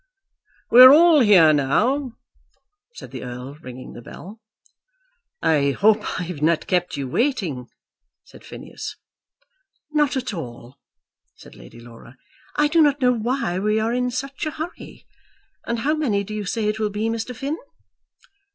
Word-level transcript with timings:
"We 0.71 0.81
are 0.81 0.91
all 0.91 1.19
here 1.19 1.53
now," 1.53 2.13
said 2.95 3.11
the 3.11 3.21
Earl, 3.23 3.53
ringing 3.61 3.93
the 3.93 4.01
bell. 4.01 4.41
"I 5.43 5.73
hope 5.73 6.19
I've 6.19 6.41
not 6.41 6.65
kept 6.65 6.97
you 6.97 7.07
waiting," 7.07 7.67
said 8.23 8.43
Phineas. 8.43 8.95
"Not 9.91 10.17
at 10.17 10.33
all," 10.33 10.79
said 11.35 11.53
Lady 11.53 11.79
Laura. 11.79 12.17
"I 12.55 12.67
do 12.67 12.81
not 12.81 12.99
know 12.99 13.11
why 13.13 13.59
we 13.59 13.79
are 13.79 13.93
in 13.93 14.09
such 14.09 14.43
a 14.47 14.57
hurry. 14.57 15.05
And 15.67 15.77
how 15.81 15.93
many 15.93 16.23
do 16.23 16.33
you 16.33 16.45
say 16.45 16.65
it 16.67 16.79
will 16.79 16.89
be, 16.89 17.07
Mr. 17.07 17.35
Finn?" 17.35 17.59